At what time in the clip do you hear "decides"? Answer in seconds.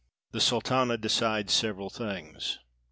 0.97-1.53